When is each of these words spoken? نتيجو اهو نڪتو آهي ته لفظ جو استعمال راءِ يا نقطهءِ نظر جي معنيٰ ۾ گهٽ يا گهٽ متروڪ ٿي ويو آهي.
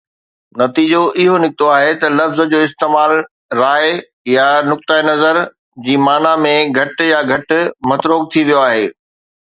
نتيجو 0.59 1.01
اهو 1.21 1.35
نڪتو 1.43 1.67
آهي 1.77 1.91
ته 2.03 2.07
لفظ 2.19 2.39
جو 2.53 2.61
استعمال 2.69 3.13
راءِ 3.61 3.93
يا 4.35 4.49
نقطهءِ 4.71 5.07
نظر 5.11 5.41
جي 5.87 6.01
معنيٰ 6.09 6.35
۾ 6.49 6.57
گهٽ 6.83 7.09
يا 7.13 7.25
گهٽ 7.33 7.59
متروڪ 7.93 8.31
ٿي 8.33 8.49
ويو 8.49 8.65
آهي. 8.69 8.87